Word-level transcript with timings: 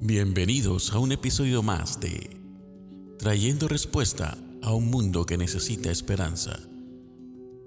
Bienvenidos 0.00 0.92
a 0.92 1.00
un 1.00 1.10
episodio 1.10 1.60
más 1.64 1.98
de 1.98 2.40
Trayendo 3.18 3.66
respuesta 3.66 4.38
a 4.62 4.72
un 4.72 4.90
mundo 4.90 5.26
que 5.26 5.36
necesita 5.36 5.90
esperanza. 5.90 6.60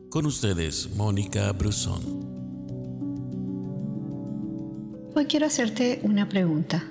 Con 0.10 0.26
ustedes, 0.26 0.96
Mónica 0.96 1.52
Brusón. 1.52 2.02
Hoy 5.14 5.26
quiero 5.26 5.46
hacerte 5.48 6.00
una 6.04 6.30
pregunta. 6.30 6.90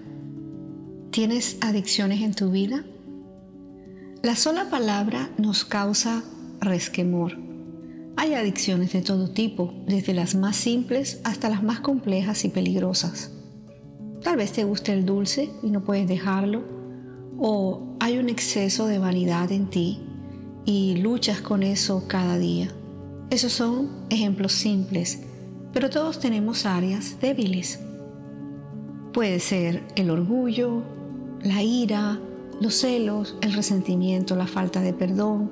¿Tienes 1.11 1.57
adicciones 1.63 2.21
en 2.21 2.35
tu 2.35 2.51
vida? 2.51 2.85
La 4.23 4.37
sola 4.37 4.69
palabra 4.69 5.31
nos 5.39 5.65
causa 5.65 6.23
resquemor. 6.61 7.39
Hay 8.19 8.35
adicciones 8.35 8.93
de 8.93 9.01
todo 9.01 9.31
tipo, 9.31 9.73
desde 9.87 10.13
las 10.13 10.35
más 10.35 10.57
simples 10.57 11.19
hasta 11.25 11.49
las 11.49 11.63
más 11.63 11.81
complejas 11.81 12.45
y 12.45 12.51
peligrosas. 12.51 13.33
Tal 14.23 14.37
vez 14.37 14.53
te 14.53 14.65
guste 14.65 14.93
el 14.93 15.07
dulce 15.07 15.51
y 15.63 15.71
no 15.71 15.83
puedes 15.83 16.07
dejarlo, 16.07 16.63
o 17.39 17.97
hay 18.01 18.19
un 18.19 18.29
exceso 18.29 18.87
de 18.87 18.99
vanidad 18.99 19.51
en 19.51 19.71
ti 19.71 20.01
y 20.67 20.97
luchas 20.97 21.41
con 21.41 21.63
eso 21.63 22.05
cada 22.07 22.39
día. 22.39 22.69
Esos 23.31 23.53
son 23.53 23.89
ejemplos 24.11 24.53
simples, 24.53 25.23
pero 25.73 25.89
todos 25.89 26.21
tenemos 26.21 26.67
áreas 26.67 27.17
débiles. 27.21 27.81
Puede 29.13 29.41
ser 29.41 29.83
el 29.97 30.11
orgullo, 30.11 30.83
la 31.43 31.63
ira, 31.63 32.21
los 32.61 32.75
celos, 32.75 33.37
el 33.41 33.55
resentimiento, 33.55 34.37
la 34.37 34.47
falta 34.47 34.83
de 34.83 34.93
perdón, 34.93 35.51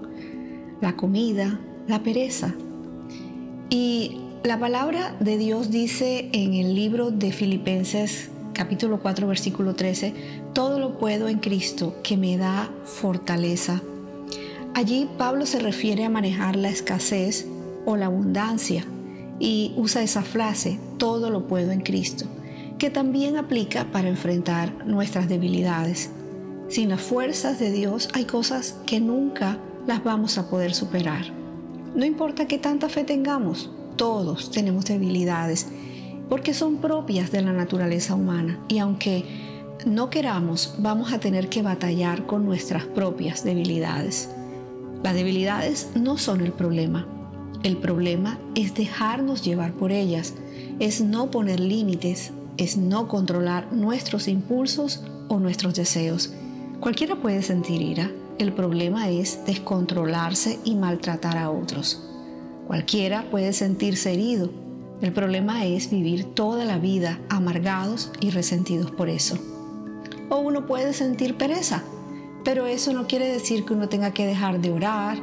la 0.83 0.95
comida, 0.95 1.59
la 1.87 2.03
pereza. 2.03 2.55
Y 3.71 4.19
la 4.45 4.59
palabra 4.61 5.17
de 5.21 5.39
Dios 5.39 5.71
dice 5.71 6.29
en 6.33 6.53
el 6.53 6.75
libro 6.75 7.11
de 7.11 7.33
Filipenses 7.33 8.31
capítulo 8.59 8.99
4, 8.99 9.29
versículo 9.29 9.77
13, 9.77 10.13
todo 10.53 10.81
lo 10.81 10.99
puedo 10.99 11.29
en 11.29 11.39
Cristo 11.39 11.95
que 12.03 12.17
me 12.17 12.37
da 12.37 12.69
fortaleza. 12.85 13.81
Allí 14.75 15.09
Pablo 15.17 15.47
se 15.47 15.61
refiere 15.61 16.05
a 16.05 16.11
manejar 16.11 16.57
la 16.57 16.69
escasez 16.69 17.47
o 17.87 17.97
la 17.97 18.07
abundancia 18.07 18.85
y 19.39 19.75
usa 19.77 20.03
esa 20.03 20.23
frase, 20.23 20.81
todo 20.99 21.31
lo 21.31 21.47
puedo 21.47 21.71
en 21.71 21.83
Cristo, 21.83 22.27
que 22.79 22.91
también 22.91 23.37
aplica 23.37 23.93
para 23.93 24.09
enfrentar 24.09 24.85
nuestras 24.85 25.29
debilidades. 25.29 26.11
Sin 26.69 26.89
las 26.89 27.01
fuerzas 27.01 27.61
de 27.61 27.71
Dios 27.71 28.09
hay 28.13 28.25
cosas 28.25 28.75
que 28.87 28.99
nunca 28.99 29.59
las 29.87 30.03
vamos 30.03 30.37
a 30.37 30.51
poder 30.51 30.75
superar. 30.75 31.27
No 31.95 32.05
importa 32.05 32.49
qué 32.49 32.59
tanta 32.59 32.89
fe 32.89 33.05
tengamos, 33.05 33.71
todos 33.95 34.51
tenemos 34.51 34.85
debilidades 34.87 35.69
porque 36.29 36.55
son 36.55 36.77
propias 36.79 37.31
de 37.31 37.43
la 37.43 37.53
naturaleza 37.53 38.15
humana 38.15 38.59
y 38.69 38.79
aunque 38.79 39.25
no 39.87 40.11
queramos, 40.11 40.75
vamos 40.79 41.13
a 41.13 41.21
tener 41.21 41.49
que 41.49 41.63
batallar 41.63 42.27
con 42.27 42.45
nuestras 42.45 42.85
propias 42.85 43.45
debilidades. 43.45 44.29
Las 45.03 45.15
debilidades 45.15 45.91
no 45.95 46.19
son 46.19 46.41
el 46.41 46.53
problema. 46.53 47.07
El 47.63 47.77
problema 47.77 48.39
es 48.55 48.75
dejarnos 48.75 49.43
llevar 49.45 49.73
por 49.73 49.93
ellas, 49.93 50.35
es 50.81 51.01
no 51.01 51.31
poner 51.31 51.61
límites, 51.61 52.33
es 52.57 52.77
no 52.77 53.09
controlar 53.09 53.73
nuestros 53.73 54.29
impulsos 54.29 55.03
o 55.29 55.39
nuestros 55.39 55.75
deseos. 55.75 56.33
Cualquiera 56.81 57.17
puede 57.17 57.43
sentir 57.43 57.83
ira, 57.83 58.11
el 58.39 58.53
problema 58.53 59.09
es 59.09 59.45
descontrolarse 59.47 60.59
y 60.65 60.77
maltratar 60.77 61.39
a 61.39 61.51
otros. 61.51 62.05
Cualquiera 62.67 63.29
puede 63.31 63.53
sentirse 63.53 64.13
herido, 64.13 64.51
el 65.01 65.13
problema 65.13 65.65
es 65.65 65.91
vivir 65.91 66.25
toda 66.25 66.65
la 66.65 66.79
vida 66.79 67.21
amargados 67.29 68.11
y 68.21 68.31
resentidos 68.31 68.91
por 68.91 69.09
eso. 69.09 69.39
O 70.29 70.39
uno 70.39 70.67
puede 70.67 70.93
sentir 70.93 71.37
pereza, 71.37 71.85
pero 72.45 72.67
eso 72.67 72.93
no 72.93 73.07
quiere 73.07 73.29
decir 73.29 73.65
que 73.65 73.75
uno 73.75 73.89
tenga 73.89 74.13
que 74.13 74.27
dejar 74.27 74.61
de 74.61 74.73
orar 74.73 75.19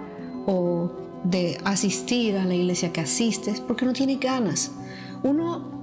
o 0.45 0.91
de 1.23 1.57
asistir 1.65 2.37
a 2.37 2.45
la 2.45 2.53
iglesia 2.53 2.93
que 2.93 3.01
asistes 3.01 3.59
porque 3.59 3.85
no 3.85 3.93
tiene 3.93 4.15
ganas. 4.15 4.71
Uno 5.23 5.75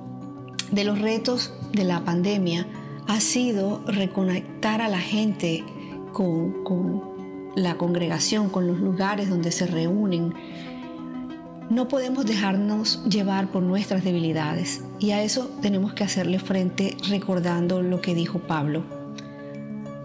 de 0.70 0.84
los 0.84 1.00
retos 1.00 1.53
de 1.72 1.84
la 1.84 2.04
pandemia 2.04 2.66
ha 3.09 3.20
sido 3.20 3.82
reconectar 3.86 4.80
a 4.80 4.88
la 4.88 5.00
gente 5.00 5.64
con, 6.12 6.64
con 6.64 7.03
la 7.56 7.76
congregación, 7.76 8.48
con 8.48 8.66
los 8.66 8.78
lugares 8.78 9.28
donde 9.28 9.53
se 9.53 9.66
reúnen, 9.66 10.32
no 11.72 11.88
podemos 11.88 12.27
dejarnos 12.27 13.03
llevar 13.09 13.50
por 13.50 13.62
nuestras 13.62 14.05
debilidades 14.05 14.84
y 14.99 15.12
a 15.12 15.22
eso 15.22 15.50
tenemos 15.62 15.94
que 15.94 16.05
hacerle 16.05 16.38
frente 16.38 16.99
recordando 17.09 17.81
lo 17.81 18.03
que 18.03 18.15
dijo 18.15 18.41
Pablo. 18.41 18.84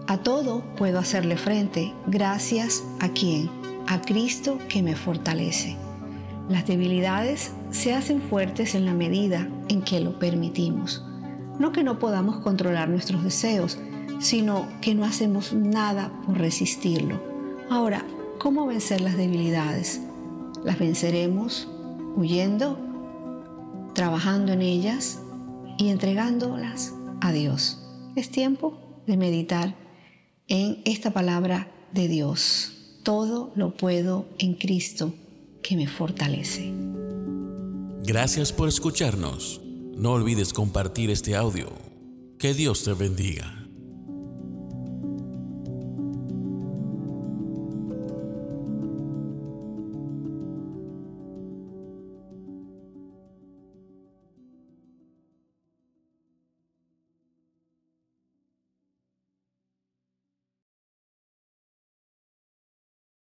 A 0.06 0.16
todo 0.16 0.62
puedo 0.76 0.98
hacerle 0.98 1.36
frente 1.36 1.92
gracias 2.06 2.82
a 3.00 3.10
quien, 3.10 3.50
a 3.86 4.00
Cristo 4.00 4.58
que 4.70 4.82
me 4.82 4.96
fortalece. 4.96 5.76
Las 6.48 6.66
debilidades 6.66 7.52
se 7.70 7.92
hacen 7.92 8.22
fuertes 8.22 8.74
en 8.74 8.86
la 8.86 8.94
medida 8.94 9.46
en 9.68 9.82
que 9.82 10.00
lo 10.00 10.18
permitimos. 10.18 11.04
No 11.58 11.72
que 11.72 11.84
no 11.84 11.98
podamos 11.98 12.38
controlar 12.38 12.88
nuestros 12.88 13.22
deseos, 13.22 13.78
sino 14.20 14.66
que 14.80 14.94
no 14.94 15.04
hacemos 15.04 15.52
nada 15.52 16.10
por 16.24 16.38
resistirlo. 16.38 17.20
Ahora, 17.68 18.06
¿cómo 18.38 18.66
vencer 18.66 19.02
las 19.02 19.18
debilidades? 19.18 20.00
Las 20.64 20.78
venceremos 20.78 21.68
huyendo, 22.16 22.78
trabajando 23.94 24.52
en 24.52 24.62
ellas 24.62 25.20
y 25.78 25.88
entregándolas 25.88 26.94
a 27.20 27.32
Dios. 27.32 27.78
Es 28.16 28.30
tiempo 28.30 29.02
de 29.06 29.16
meditar 29.16 29.76
en 30.48 30.82
esta 30.84 31.12
palabra 31.12 31.70
de 31.92 32.08
Dios. 32.08 33.00
Todo 33.02 33.52
lo 33.54 33.74
puedo 33.76 34.26
en 34.38 34.54
Cristo 34.54 35.14
que 35.62 35.76
me 35.76 35.86
fortalece. 35.86 36.72
Gracias 38.04 38.52
por 38.52 38.68
escucharnos. 38.68 39.60
No 39.96 40.12
olvides 40.12 40.52
compartir 40.52 41.10
este 41.10 41.36
audio. 41.36 41.68
Que 42.38 42.54
Dios 42.54 42.84
te 42.84 42.92
bendiga. 42.92 43.67